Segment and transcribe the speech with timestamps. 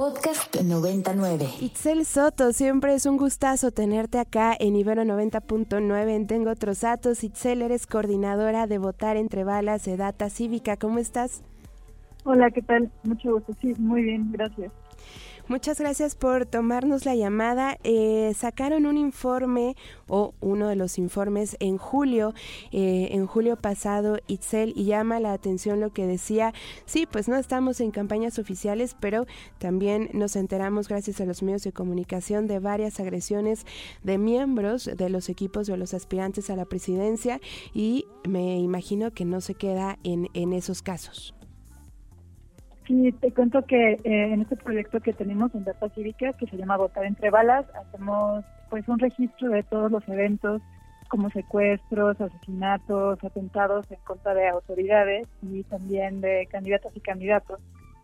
[0.00, 1.46] Podcast 99.
[1.60, 7.22] Itzel Soto, siempre es un gustazo tenerte acá en Ibero 90.9 en Tengo Otros Datos.
[7.22, 10.78] Itzel, eres coordinadora de Votar Entre Balas de Data Cívica.
[10.78, 11.42] ¿Cómo estás?
[12.24, 12.90] Hola, ¿qué tal?
[13.02, 13.52] Mucho gusto.
[13.60, 14.72] Sí, muy bien, gracias.
[15.50, 17.76] Muchas gracias por tomarnos la llamada.
[17.82, 19.74] Eh, sacaron un informe
[20.06, 22.34] o uno de los informes en julio,
[22.70, 26.54] eh, en julio pasado, Itzel, y llama la atención lo que decía.
[26.86, 29.26] Sí, pues no estamos en campañas oficiales, pero
[29.58, 33.66] también nos enteramos gracias a los medios de comunicación de varias agresiones
[34.04, 37.40] de miembros de los equipos de los aspirantes a la presidencia
[37.74, 41.34] y me imagino que no se queda en, en esos casos.
[42.90, 46.56] Sí, te cuento que eh, en este proyecto que tenemos en Data Cívica, que se
[46.56, 50.60] llama Votar entre Balas, hacemos pues un registro de todos los eventos
[51.06, 57.60] como secuestros, asesinatos, atentados en contra de autoridades y también de candidatas y candidatos.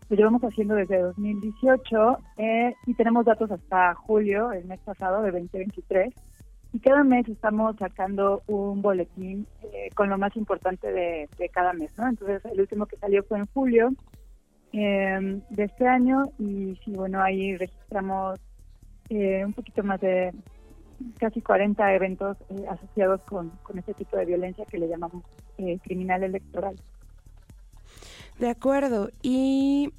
[0.07, 5.31] Lo llevamos haciendo desde 2018 eh, y tenemos datos hasta julio, el mes pasado de
[5.31, 6.13] 2023.
[6.71, 11.73] Y cada mes estamos sacando un boletín eh, con lo más importante de, de cada
[11.73, 12.07] mes, ¿no?
[12.07, 13.91] Entonces, el último que salió fue en julio
[14.73, 18.39] eh, de este año y sí, bueno, ahí registramos
[19.09, 20.33] eh, un poquito más de
[21.19, 25.23] casi 40 eventos eh, asociados con, con este tipo de violencia que le llamamos
[25.57, 26.75] eh, criminal electoral.
[28.39, 29.09] De acuerdo.
[29.21, 29.91] Y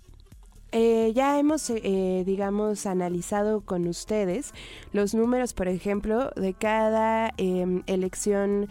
[0.71, 4.53] eh, ya hemos, eh, digamos, analizado con ustedes
[4.93, 8.69] los números, por ejemplo, de cada eh, elección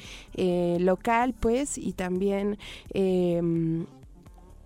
[0.80, 2.58] local, pues, y también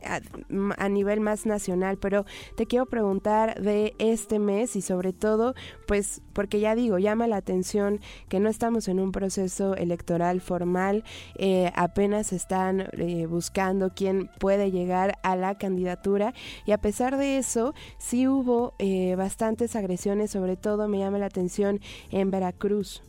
[0.03, 5.55] a, nivel más nacional, pero te quiero preguntar de este mes y sobre todo,
[5.87, 11.03] pues porque ya digo, llama la atención que no estamos en un proceso electoral formal,
[11.35, 16.33] eh, apenas están eh, buscando quién puede llegar a la candidatura
[16.65, 21.27] y a pesar de eso, sí hubo eh, bastantes agresiones, sobre todo me llama la
[21.27, 21.79] atención
[22.11, 23.03] en Veracruz.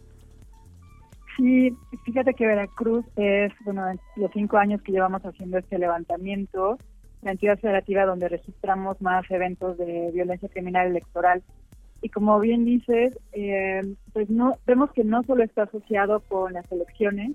[1.37, 6.79] Sí, fíjate que Veracruz es, bueno, los cinco años que llevamos haciendo este levantamiento,
[7.23, 11.43] la entidad federativa donde registramos más eventos de violencia criminal electoral.
[12.03, 13.81] Y como bien dices, eh,
[14.13, 17.33] pues no vemos que no solo está asociado con las elecciones,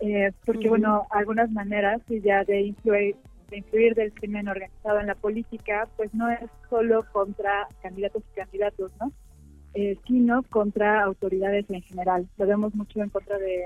[0.00, 3.16] eh, porque, bueno, algunas maneras ya de influir,
[3.50, 8.34] de influir del crimen organizado en la política, pues no es solo contra candidatos y
[8.34, 9.12] candidatos, ¿no?
[9.74, 12.28] Eh, sino contra autoridades en general.
[12.38, 13.64] Lo vemos mucho en contra de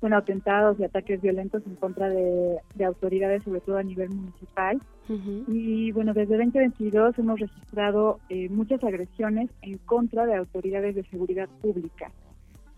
[0.00, 4.80] bueno, atentados y ataques violentos en contra de, de autoridades, sobre todo a nivel municipal.
[5.08, 5.44] Uh -huh.
[5.48, 11.48] Y bueno, desde 2022 hemos registrado eh, muchas agresiones en contra de autoridades de seguridad
[11.60, 12.10] pública.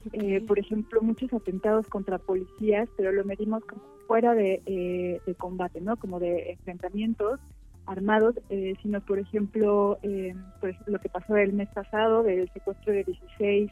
[0.08, 0.34] Okay.
[0.34, 5.34] Eh, por ejemplo, muchos atentados contra policías, pero lo medimos como fuera de, eh, de
[5.36, 5.96] combate, ¿no?
[5.96, 7.38] Como de enfrentamientos
[7.86, 12.92] armados, eh, sino por ejemplo eh, pues lo que pasó el mes pasado del secuestro
[12.92, 13.70] de 16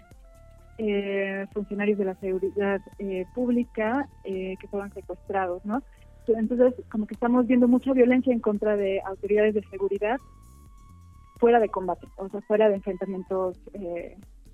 [0.78, 5.82] eh, funcionarios de la seguridad eh, pública que fueron secuestrados, ¿no?
[6.26, 10.18] Entonces, como que estamos viendo mucha violencia en contra de autoridades de seguridad
[11.38, 13.58] fuera de combate, o sea, fuera de enfrentamientos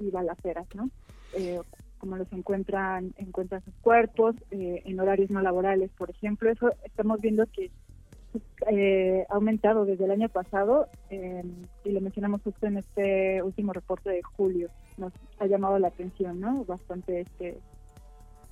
[0.01, 0.91] y balaceras, ¿no?
[1.99, 7.45] como los encuentran, encuentran sus cuerpos en horarios no laborales, por ejemplo, eso estamos viendo
[7.47, 7.71] que
[8.71, 11.43] eh, ha aumentado desde el año pasado eh,
[11.85, 14.71] y lo mencionamos justo en este último reporte de julio.
[14.97, 16.65] Nos ha llamado la atención, ¿no?
[16.65, 17.59] Bastante este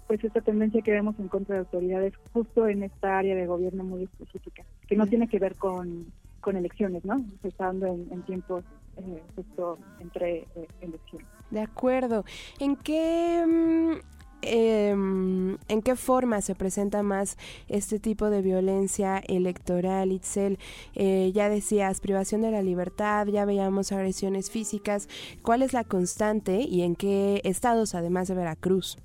[0.06, 3.84] pues esta tendencia que vemos en contra de autoridades justo en esta área de gobierno
[3.84, 6.12] muy específica, que no tiene que ver con,
[6.42, 7.24] con elecciones, ¿no?
[7.40, 8.64] Se está dando en, en tiempos
[8.96, 11.26] eh, justo entre eh, elecciones.
[11.50, 12.24] De acuerdo.
[12.60, 14.13] ¿En qué mm,
[14.46, 17.36] eh, en qué forma se presenta más
[17.68, 20.58] este tipo de violencia electoral, Itzel.
[20.94, 25.08] Eh, ya decías, privación de la libertad, ya veíamos agresiones físicas.
[25.42, 28.98] ¿Cuál es la constante y en qué estados, además de Veracruz?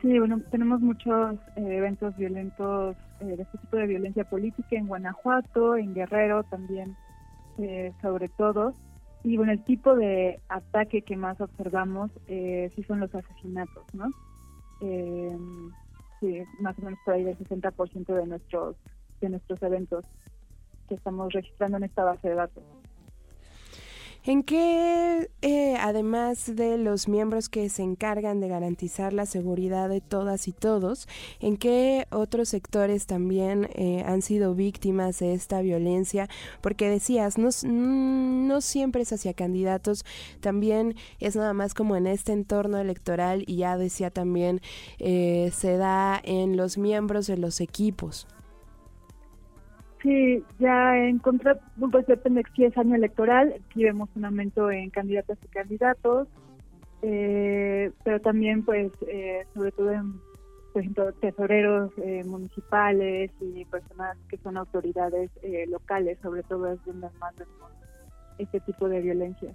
[0.00, 4.86] Sí, bueno, tenemos muchos eh, eventos violentos eh, de este tipo de violencia política en
[4.86, 6.96] Guanajuato, en Guerrero también,
[7.58, 8.74] eh, sobre todo.
[9.24, 14.10] Y bueno, el tipo de ataque que más observamos eh, sí son los asesinatos, ¿no?
[14.80, 15.36] Eh,
[16.20, 18.76] sí, más o menos por ahí del 60% de nuestros,
[19.20, 20.04] de nuestros eventos
[20.88, 22.64] que estamos registrando en esta base de datos.
[24.24, 30.00] ¿En qué, eh, además de los miembros que se encargan de garantizar la seguridad de
[30.00, 31.08] todas y todos,
[31.40, 36.28] en qué otros sectores también eh, han sido víctimas de esta violencia?
[36.60, 40.04] Porque decías, no, no siempre es hacia candidatos,
[40.40, 44.60] también es nada más como en este entorno electoral y ya decía también,
[44.98, 48.26] eh, se da en los miembros de los equipos.
[50.02, 51.58] Sí, ya en contra,
[51.90, 56.28] pues depende si es año electoral, aquí vemos un aumento en candidatas y candidatos,
[57.02, 60.20] eh, pero también pues eh, sobre todo en,
[60.72, 65.30] por ejemplo, tesoreros eh, municipales y personas que son autoridades
[65.68, 67.72] locales, sobre todo es donde más vemos
[68.38, 69.52] este tipo de violencia.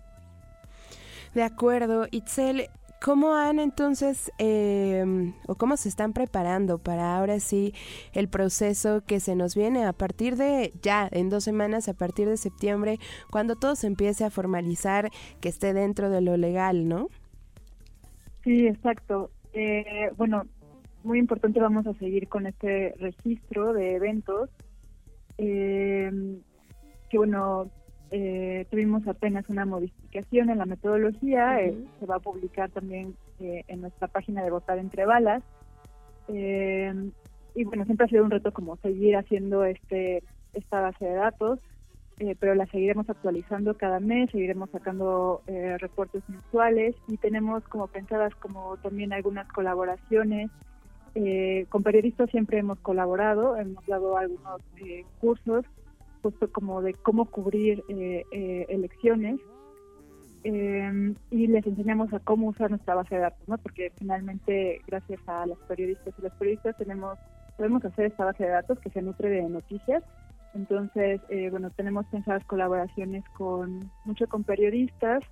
[1.33, 2.69] De acuerdo, Itzel,
[3.03, 7.73] ¿Cómo han entonces em, o cómo se están preparando para ahora sí
[8.13, 12.29] el proceso que se nos viene a partir de ya en dos semanas, a partir
[12.29, 15.09] de septiembre, cuando todo se empiece a formalizar,
[15.41, 17.09] que esté dentro de lo legal, ¿no?
[18.45, 19.31] Sí, exacto.
[19.51, 20.43] Eh, bueno,
[21.03, 24.49] muy importante, vamos a seguir con este registro de eventos.
[25.37, 26.09] Eh,
[27.09, 27.69] que bueno,
[28.15, 33.63] eh, tuvimos apenas una modificación en la metodología, eh, se va a publicar también eh,
[33.67, 35.41] en nuestra página de Votar entre Balas.
[36.27, 40.21] y bueno, siempre ha sido un reto como seguir haciendo este
[40.53, 41.59] esta base de datos,
[42.39, 45.41] pero la seguiremos actualizando cada mes, seguiremos sacando
[45.79, 50.51] reportes mensuales y tenemos como pensadas como también algunas colaboraciones.
[51.69, 54.61] con periodistas siempre hemos colaborado, hemos dado algunos
[55.19, 55.65] cursos
[56.23, 59.39] justo como de cómo cubrir eh, eh, elecciones
[60.43, 63.57] em, y les enseñamos a cómo usar nuestra base de datos, ¿no?
[63.57, 67.19] Porque finalmente, gracias a los periodistas y los periodistas, tenemos
[67.57, 70.03] podemos hacer esta base de datos que se nutre de noticias.
[70.55, 75.23] Entonces, eh, bueno, tenemos pensadas colaboraciones con mucho con periodistas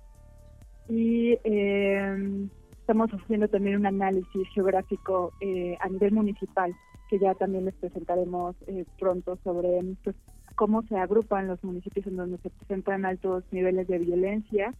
[0.88, 2.48] y em,
[2.78, 5.32] estamos haciendo también un análisis geográfico
[5.80, 6.72] a nivel municipal
[7.08, 8.56] que ya también les presentaremos
[8.98, 10.16] pronto sobre pues,
[10.62, 14.72] cómo se agrupan los municipios en donde se presentan altos niveles de violencia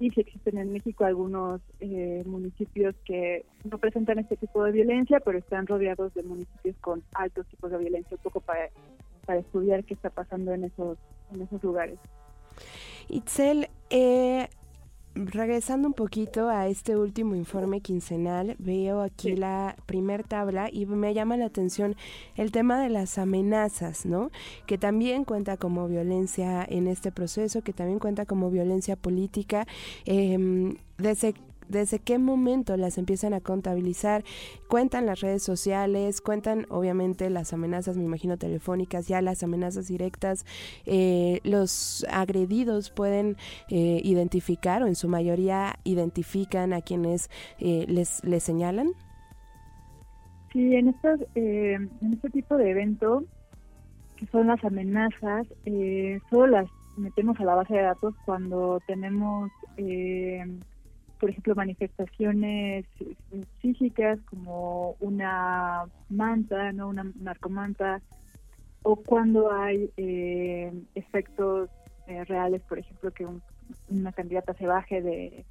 [0.00, 5.20] y si existen en México algunos eh, municipios que no presentan este tipo de violencia,
[5.20, 8.70] pero están rodeados de municipios con altos tipos de violencia, un poco para,
[9.26, 10.96] para estudiar qué está pasando en esos,
[11.34, 11.98] en esos lugares.
[13.10, 14.48] Itzel, eh,
[15.26, 21.14] regresando un poquito a este último informe quincenal, veo aquí la primer tabla y me
[21.14, 21.96] llama la atención
[22.36, 24.30] el tema de las amenazas, ¿no?
[24.66, 29.66] Que también cuenta como violencia en este proceso, que también cuenta como violencia política.
[30.06, 31.34] Eh, desde
[31.68, 34.24] desde qué momento las empiezan a contabilizar.
[34.68, 40.44] Cuentan las redes sociales, cuentan obviamente las amenazas, me imagino, telefónicas, ya las amenazas directas.
[40.86, 43.36] Eh, los agredidos pueden
[43.68, 48.92] eh, identificar o en su mayoría identifican a quienes eh, les, les señalan.
[50.52, 53.22] Sí, en, estos, en este tipo de evento,
[54.16, 55.46] que son las amenazas,
[56.30, 56.66] solo las
[56.96, 59.50] metemos a la base de datos cuando tenemos
[61.18, 62.86] por ejemplo, manifestaciones
[63.60, 68.00] físicas como una manta, no una narcomanta,
[68.82, 71.68] o cuando hay eh, efectos
[72.06, 73.26] eh, reales, por ejemplo, que
[73.90, 75.44] una candidata se baje de,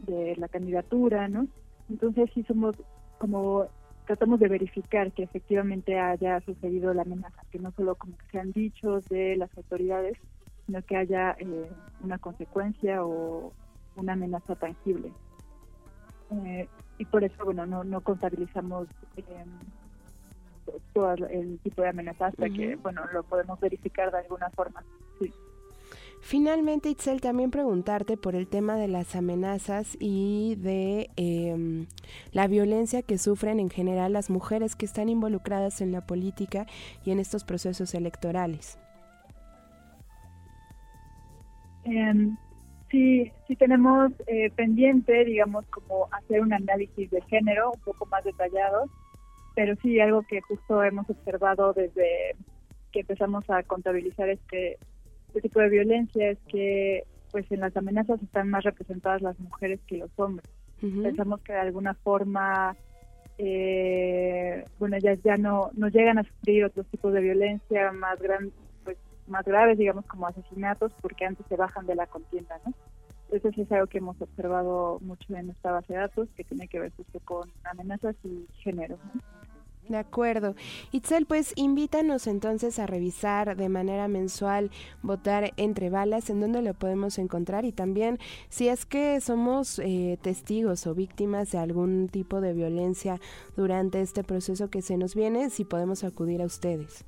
[0.00, 1.46] de la candidatura, ¿no?
[1.90, 2.76] Entonces sí somos
[3.18, 3.66] como
[4.06, 8.52] tratamos de verificar que efectivamente haya sucedido la amenaza, que no solo como que sean
[8.52, 10.18] dichos de las autoridades,
[10.66, 11.70] sino que haya eh,
[12.02, 13.52] una consecuencia o,
[13.96, 15.12] una amenaza tangible.
[16.30, 16.68] Eh,
[16.98, 19.44] y por eso, bueno, no, no contabilizamos eh,
[20.92, 24.82] todo el tipo de amenaza hasta que, bueno, lo podemos verificar de alguna forma.
[25.18, 25.32] Sí.
[26.20, 31.86] Finalmente, Itzel, también preguntarte por el tema de las amenazas y de em,
[32.30, 36.66] la violencia que sufren en general las mujeres que están involucradas en la política
[37.04, 38.78] y en estos procesos electorales.
[41.82, 42.36] Em,
[42.92, 48.22] sí, sí tenemos eh, pendiente, digamos, como hacer un análisis de género un poco más
[48.22, 48.88] detallado,
[49.56, 52.36] pero sí algo que justo hemos observado desde
[52.92, 54.78] que empezamos a contabilizar este,
[55.28, 59.80] este tipo de violencia es que pues en las amenazas están más representadas las mujeres
[59.86, 60.48] que los hombres.
[60.80, 62.76] Pensamos que de alguna forma
[63.38, 68.52] eh, bueno, ellas ya no, no llegan a sufrir otros tipos de violencia más grandes
[69.32, 72.72] más graves, digamos, como asesinatos, porque antes se bajan de la contienda, ¿no?
[73.32, 76.68] Eso sí es algo que hemos observado mucho en esta base de datos, que tiene
[76.68, 78.98] que ver justo con amenazas y género,
[79.88, 80.54] De acuerdo.
[80.92, 84.70] Itzel, pues invítanos entonces a revisar de manera mensual
[85.02, 88.18] Votar entre balas, en dónde lo podemos encontrar y también
[88.50, 93.18] si es que somos eh, testigos o víctimas de algún tipo de violencia
[93.56, 97.06] durante este proceso que se nos viene, si podemos acudir a ustedes.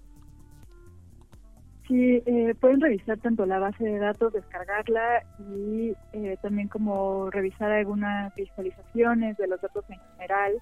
[1.86, 7.70] Sí, eh, pueden revisar tanto la base de datos, descargarla y eh, también como revisar
[7.70, 10.54] algunas visualizaciones de los datos en general.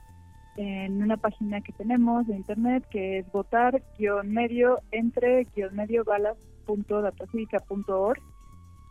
[0.57, 8.21] en una página que tenemos de internet que es votar-medio entre-medio balas.datacivica.org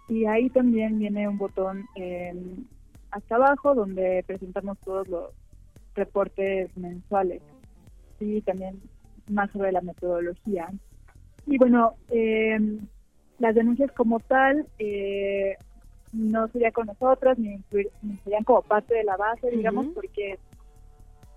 [0.10, 1.86] y ahí también viene un botón
[3.12, 5.30] hasta abajo donde presentamos todos los
[5.94, 7.44] reportes mensuales
[8.20, 8.82] y también
[9.28, 10.68] más sobre la metodología.
[11.46, 12.60] Y bueno, eh,
[13.40, 15.58] las denuncias como tal eh,
[16.14, 17.60] no sería con nosotras ni,
[18.24, 20.38] serían como parte de la base, digamos, porque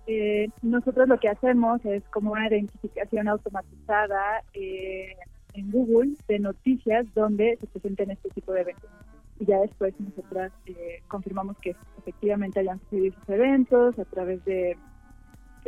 [0.07, 5.15] eh, nosotros lo que hacemos es como una identificación automatizada eh,
[5.53, 8.89] en Google de noticias donde se presenten este tipo de eventos.
[9.39, 14.77] Y ya después nosotras eh, confirmamos que efectivamente hayan sucedido esos eventos a través de,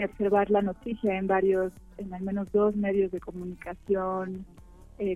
[0.05, 4.45] observar la noticia en varios, en al menos dos medios de comunicación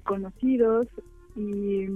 [0.03, 0.87] conocidos
[1.35, 1.87] y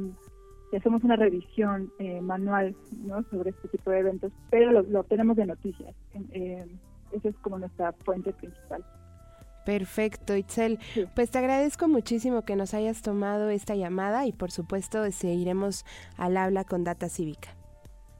[0.75, 1.91] hacemos una revisión
[2.23, 2.75] manual
[3.05, 3.23] ¿no?
[3.29, 5.95] sobre este tipo de eventos, pero lo, lo obtenemos de noticias.
[7.11, 8.83] Esa es como nuestra fuente principal.
[9.65, 10.79] Perfecto, Itzel.
[11.15, 15.85] Pues te agradezco muchísimo que nos hayas tomado esta llamada y por supuesto seguiremos
[16.17, 17.49] al habla con Data Cívica.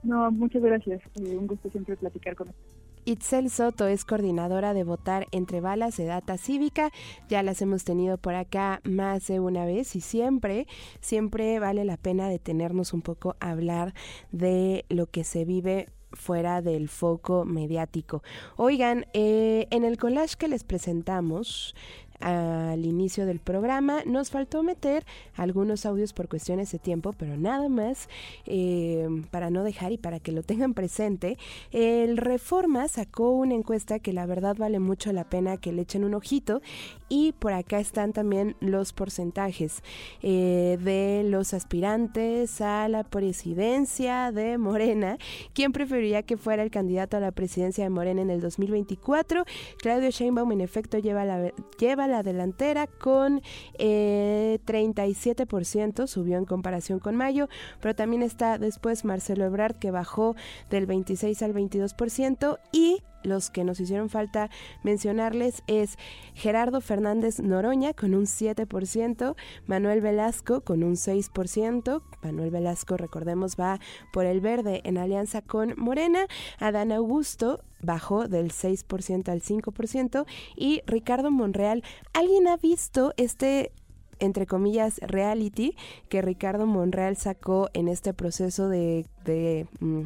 [0.03, 1.01] No, muchas gracias.
[1.19, 2.64] Eh, un gusto siempre platicar con usted.
[3.05, 6.91] Itzel Soto es coordinadora de Votar entre Balas de Data Cívica.
[7.29, 10.67] Ya las hemos tenido por acá más de una vez y siempre,
[11.01, 13.93] siempre vale la pena detenernos un poco a hablar
[14.31, 18.23] de lo que se vive fuera del foco mediático.
[18.55, 21.75] Oigan, eh, en el collage que les presentamos,
[22.19, 24.03] al inicio del programa.
[24.05, 25.05] Nos faltó meter
[25.35, 28.09] algunos audios por cuestiones de tiempo, pero nada más
[28.45, 31.37] eh, para no dejar y para que lo tengan presente.
[31.71, 36.03] El Reforma sacó una encuesta que la verdad vale mucho la pena que le echen
[36.03, 36.61] un ojito
[37.09, 39.83] y por acá están también los porcentajes
[40.21, 45.17] eh, de los aspirantes a la presidencia de Morena.
[45.53, 49.45] ¿Quién preferiría que fuera el candidato a la presidencia de Morena en el 2024?
[49.77, 53.41] Claudio Sheinbaum en efecto lleva la, lleva la delantera con
[53.77, 57.47] 37%, eh, subió en comparación con mayo,
[57.81, 60.35] pero también está después Marcelo Ebrard que bajó
[60.69, 64.49] del 26 al 22% y los que nos hicieron falta
[64.83, 65.97] mencionarles es
[66.33, 69.35] Gerardo Fernández Noroña con un 7%,
[69.67, 73.79] Manuel Velasco con un 6%, Manuel Velasco recordemos va
[74.13, 76.27] por el verde en alianza con Morena,
[76.59, 83.71] Adán Augusto bajó del 6% al 5% y Ricardo Monreal, ¿alguien ha visto este
[84.19, 85.75] entre comillas, reality
[86.07, 90.03] que Ricardo Monreal sacó en este proceso de, de mm,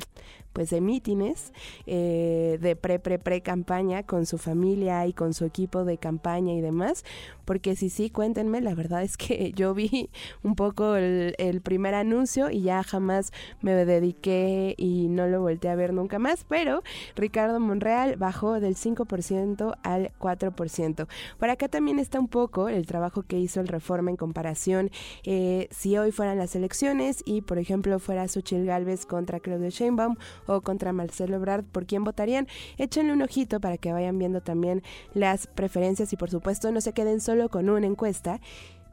[0.54, 1.54] pues de mítines
[1.86, 6.54] eh, de pre pre pre campaña con su familia y con su equipo de campaña
[6.54, 7.06] y demás
[7.46, 10.10] porque si sí cuéntenme la verdad es que yo vi
[10.44, 15.76] un poco el, primer anuncio y ya jamás me dediqué y no lo volteé a
[15.76, 16.84] ver nunca más pero
[17.16, 21.08] Ricardo Monreal bajó del 5% al 4%
[21.38, 24.90] por acá también está un poco el trabajo que hizo el Reforma en comparación
[25.24, 30.16] eh, si hoy fueran las elecciones y por ejemplo fuera Xochitl Galvez contra Claudio Sheinbaum
[30.48, 32.48] o contra Marcelo Ebrard, ¿por quién votarían?
[32.78, 36.94] Échenle un ojito para que vayan viendo también las preferencias y por supuesto no se
[36.94, 38.40] queden solo con una encuesta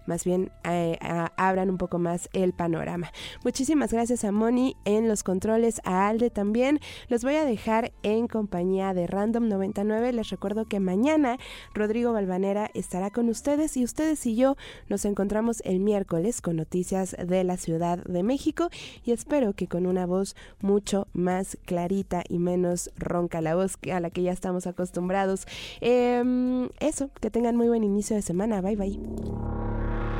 [0.07, 0.99] más bien eh,
[1.37, 3.13] abran un poco más el panorama.
[3.45, 6.81] Muchísimas gracias a Moni en los controles, a Alde también.
[7.09, 10.13] Los voy a dejar en compañía de Random 99.
[10.13, 11.39] Les recuerdo que mañana
[11.75, 14.57] Rodrigo Balvanera estará con ustedes y ustedes y yo
[14.89, 18.69] nos encontramos el miércoles con noticias de la Ciudad de México
[19.05, 24.01] y espero que con una voz mucho más clarita y menos ronca la voz a
[24.01, 25.47] la que ya estamos acostumbrados.
[25.81, 28.61] Em, eso, que tengan muy buen inicio de semana.
[28.61, 29.56] Bye bye.